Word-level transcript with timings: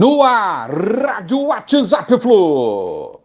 No 0.00 0.22
ar, 0.22 0.70
Rádio 0.70 1.48
WhatsApp 1.48 2.18
Flu. 2.18 3.20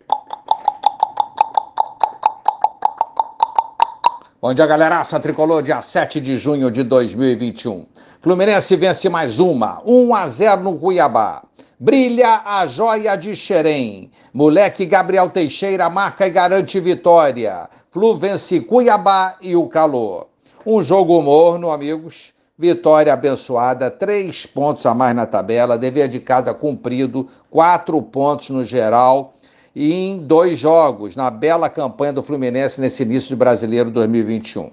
Bom 4.41 4.53
dia, 4.53 4.65
galera. 4.65 4.99
Aça 4.99 5.17
tricolor, 5.17 5.63
dia 5.63 5.81
7 5.81 6.19
de 6.19 6.37
junho 6.37 6.69
de 6.69 6.83
2021. 6.83 7.87
Fluminense 8.19 8.75
vence 8.75 9.07
mais 9.07 9.39
uma, 9.39 9.81
1 9.85 10.15
a 10.15 10.27
0 10.27 10.63
no 10.63 10.77
Cuiabá. 10.77 11.43
Brilha 11.79 12.41
a 12.43 12.67
joia 12.67 13.15
de 13.15 13.37
Xerém. 13.37 14.11
Moleque 14.33 14.85
Gabriel 14.85 15.29
Teixeira 15.29 15.89
marca 15.89 16.27
e 16.27 16.29
garante 16.29 16.77
vitória. 16.81 17.69
Flu 17.89 18.17
vence 18.17 18.59
Cuiabá 18.59 19.37
e 19.41 19.55
o 19.55 19.69
calor. 19.69 20.27
Um 20.65 20.83
jogo 20.83 21.21
morno, 21.21 21.71
amigos 21.71 22.34
Vitória 22.57 23.11
abençoada, 23.11 23.91
três 23.91 24.45
pontos 24.45 24.85
a 24.85 24.93
mais 24.93 25.13
na 25.13 25.25
tabela, 25.25 25.77
dever 25.77 26.07
de 26.07 26.21
casa 26.21 26.53
cumprido, 26.53 27.27
quatro 27.51 28.01
pontos 28.01 28.49
no 28.49 28.63
geral 28.63 29.33
e 29.75 29.93
em 29.93 30.19
dois 30.19 30.57
jogos, 30.57 31.17
na 31.17 31.29
bela 31.29 31.69
campanha 31.69 32.13
do 32.13 32.23
Fluminense 32.23 32.79
nesse 32.79 33.03
início 33.03 33.27
de 33.27 33.35
brasileiro 33.35 33.91
2021. 33.91 34.71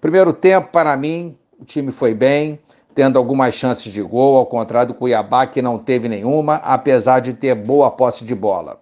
Primeiro 0.00 0.32
tempo, 0.32 0.68
para 0.72 0.96
mim, 0.96 1.36
o 1.60 1.66
time 1.66 1.92
foi 1.92 2.14
bem, 2.14 2.58
tendo 2.94 3.18
algumas 3.18 3.52
chances 3.52 3.92
de 3.92 4.00
gol, 4.00 4.38
ao 4.38 4.46
contrário 4.46 4.88
do 4.88 4.94
Cuiabá, 4.94 5.46
que 5.46 5.60
não 5.60 5.76
teve 5.76 6.08
nenhuma, 6.08 6.54
apesar 6.64 7.20
de 7.20 7.34
ter 7.34 7.54
boa 7.54 7.90
posse 7.90 8.24
de 8.24 8.34
bola. 8.34 8.80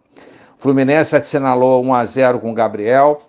O 0.57 0.63
Fluminense 0.63 1.17
assinalou 1.17 1.83
1 1.85 1.95
a 1.95 2.05
0 2.05 2.39
com 2.39 2.53
o 2.53 2.55
Gabriel 2.55 3.21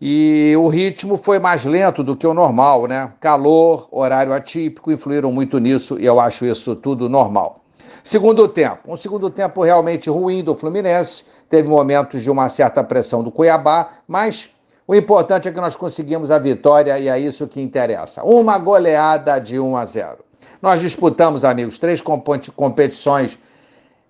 e 0.00 0.54
o 0.56 0.68
ritmo 0.68 1.16
foi 1.16 1.38
mais 1.38 1.64
lento 1.64 2.04
do 2.04 2.16
que 2.16 2.26
o 2.26 2.32
normal, 2.32 2.86
né? 2.86 3.12
Calor, 3.20 3.88
horário 3.90 4.32
atípico 4.32 4.92
influíram 4.92 5.32
muito 5.32 5.58
nisso 5.58 5.98
e 5.98 6.06
eu 6.06 6.20
acho 6.20 6.46
isso 6.46 6.76
tudo 6.76 7.08
normal. 7.08 7.64
Segundo 8.04 8.46
tempo, 8.48 8.92
um 8.92 8.96
segundo 8.96 9.28
tempo 9.28 9.62
realmente 9.62 10.08
ruim 10.08 10.42
do 10.42 10.54
Fluminense, 10.54 11.24
teve 11.48 11.68
momentos 11.68 12.22
de 12.22 12.30
uma 12.30 12.48
certa 12.48 12.82
pressão 12.84 13.22
do 13.22 13.30
Cuiabá, 13.30 13.88
mas 14.06 14.50
o 14.86 14.94
importante 14.94 15.48
é 15.48 15.52
que 15.52 15.60
nós 15.60 15.74
conseguimos 15.74 16.30
a 16.30 16.38
vitória 16.38 16.98
e 16.98 17.08
é 17.08 17.18
isso 17.18 17.46
que 17.46 17.60
interessa. 17.60 18.22
Uma 18.22 18.56
goleada 18.56 19.38
de 19.38 19.58
1 19.58 19.76
a 19.76 19.84
0. 19.84 20.18
Nós 20.62 20.80
disputamos, 20.80 21.44
amigos, 21.44 21.78
três 21.78 22.00
competições 22.00 23.38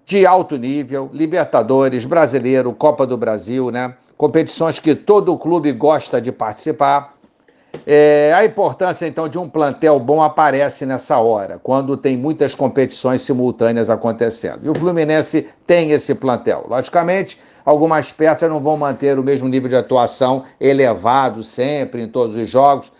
de 0.08 0.24
alto 0.24 0.56
nível, 0.56 1.10
Libertadores, 1.12 2.06
Brasileiro, 2.06 2.72
Copa 2.72 3.06
do 3.06 3.14
Brasil, 3.14 3.70
né? 3.70 3.94
Competições 4.16 4.78
que 4.78 4.94
todo 4.94 5.36
clube 5.36 5.70
gosta 5.70 6.18
de 6.18 6.32
participar. 6.32 7.14
É, 7.86 8.32
a 8.34 8.42
importância, 8.42 9.06
então, 9.06 9.28
de 9.28 9.38
um 9.38 9.46
plantel 9.46 10.00
bom 10.00 10.22
aparece 10.22 10.86
nessa 10.86 11.18
hora, 11.18 11.60
quando 11.62 11.94
tem 11.94 12.16
muitas 12.16 12.54
competições 12.54 13.20
simultâneas 13.20 13.90
acontecendo. 13.90 14.60
E 14.62 14.70
o 14.70 14.74
Fluminense 14.74 15.46
tem 15.66 15.90
esse 15.90 16.14
plantel. 16.14 16.64
Logicamente, 16.70 17.38
algumas 17.62 18.10
peças 18.10 18.48
não 18.48 18.60
vão 18.60 18.78
manter 18.78 19.18
o 19.18 19.22
mesmo 19.22 19.46
nível 19.46 19.68
de 19.68 19.76
atuação 19.76 20.42
elevado 20.58 21.44
sempre 21.44 22.00
em 22.00 22.08
todos 22.08 22.34
os 22.34 22.48
jogos. 22.48 22.90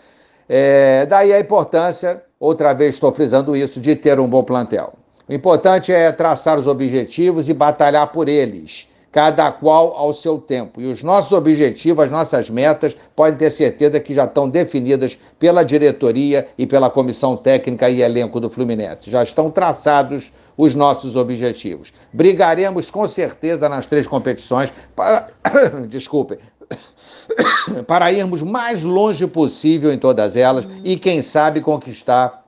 É, 0.47 1.07
daí 1.07 1.33
a 1.33 1.41
importância, 1.41 2.23
outra 2.39 2.75
vez 2.75 2.97
estou 2.97 3.11
frisando 3.13 3.57
isso, 3.57 3.81
de 3.81 3.97
ter 3.97 4.21
um 4.21 4.29
bom 4.29 4.43
plantel. 4.43 4.98
O 5.29 5.33
importante 5.35 5.93
é 5.93 6.11
traçar 6.11 6.59
os 6.59 6.67
objetivos 6.67 7.51
e 7.51 7.55
batalhar 7.55 8.11
por 8.11 8.31
eles, 8.31 8.89
cada 9.13 9.53
qual 9.53 9.93
ao 9.95 10.15
seu 10.15 10.39
tempo. 10.39 10.81
E 10.81 10.87
os 10.87 11.03
nossos 11.03 11.33
objetivos, 11.33 12.07
as 12.07 12.11
nossas 12.11 12.49
metas, 12.49 12.97
podem 13.15 13.37
ter 13.37 13.51
certeza 13.51 14.01
que 14.01 14.15
já 14.15 14.25
estão 14.25 14.49
definidas 14.49 15.19
pela 15.39 15.63
diretoria 15.63 16.49
e 16.57 16.67
pela 16.67 16.89
comissão 16.89 17.37
técnica 17.37 17.91
e 17.91 18.01
elenco 18.01 18.41
do 18.41 18.49
Fluminense. 18.49 19.11
Já 19.11 19.23
estão 19.23 19.51
traçados 19.51 20.33
os 20.57 20.75
nossos 20.75 21.15
objetivos. 21.15 21.93
Brigaremos 22.11 22.91
com 22.91 23.07
certeza 23.07 23.69
nas 23.69 23.87
três 23.87 24.07
competições 24.07 24.73
para. 24.97 25.29
Desculpem. 25.91 26.39
para 27.87 28.11
irmos 28.11 28.43
mais 28.43 28.83
longe 28.83 29.27
possível 29.27 29.93
em 29.93 29.99
todas 29.99 30.37
elas 30.37 30.67
e, 30.83 30.99
quem 30.99 31.21
sabe, 31.21 31.61
conquistar 31.61 32.45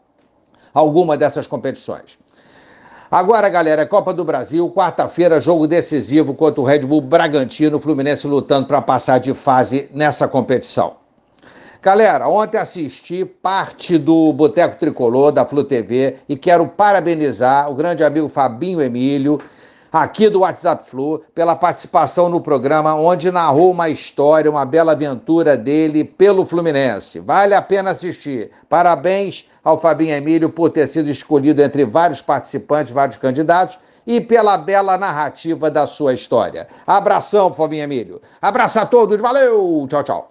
alguma 0.72 1.14
dessas 1.14 1.46
competições. 1.46 2.18
Agora, 3.10 3.48
galera, 3.48 3.84
Copa 3.84 4.14
do 4.14 4.24
Brasil, 4.24 4.70
quarta-feira, 4.70 5.40
jogo 5.40 5.66
decisivo 5.66 6.32
contra 6.32 6.60
o 6.60 6.64
Red 6.64 6.86
Bull 6.86 7.00
Bragantino, 7.00 7.80
Fluminense 7.80 8.24
lutando 8.24 8.68
para 8.68 8.80
passar 8.80 9.18
de 9.18 9.34
fase 9.34 9.90
nessa 9.92 10.28
competição. 10.28 10.94
Galera, 11.82 12.28
ontem 12.28 12.56
assisti 12.56 13.24
parte 13.24 13.98
do 13.98 14.32
Boteco 14.32 14.78
Tricolor 14.78 15.32
da 15.32 15.44
Flu 15.44 15.64
TV 15.64 16.18
e 16.28 16.36
quero 16.36 16.68
parabenizar 16.68 17.68
o 17.68 17.74
grande 17.74 18.04
amigo 18.04 18.28
Fabinho 18.28 18.80
Emílio 18.80 19.40
aqui 19.92 20.28
do 20.28 20.40
WhatsApp 20.40 20.88
Flu, 20.88 21.22
pela 21.34 21.56
participação 21.56 22.28
no 22.28 22.40
programa, 22.40 22.94
onde 22.94 23.30
narrou 23.30 23.70
uma 23.70 23.88
história, 23.88 24.50
uma 24.50 24.64
bela 24.64 24.92
aventura 24.92 25.56
dele 25.56 26.04
pelo 26.04 26.44
Fluminense. 26.44 27.20
Vale 27.20 27.54
a 27.54 27.62
pena 27.62 27.90
assistir. 27.90 28.50
Parabéns 28.68 29.46
ao 29.64 29.80
Fabinho 29.80 30.14
Emílio 30.14 30.50
por 30.50 30.70
ter 30.70 30.86
sido 30.86 31.10
escolhido 31.10 31.62
entre 31.62 31.84
vários 31.84 32.22
participantes, 32.22 32.92
vários 32.92 33.16
candidatos 33.16 33.78
e 34.06 34.20
pela 34.20 34.56
bela 34.56 34.96
narrativa 34.96 35.70
da 35.70 35.86
sua 35.86 36.14
história. 36.14 36.66
Abração, 36.86 37.52
Fabinho 37.52 37.84
Emílio. 37.84 38.20
Abraço 38.40 38.80
a 38.80 38.86
todos, 38.86 39.20
valeu! 39.20 39.86
Tchau, 39.88 40.02
tchau. 40.02 40.30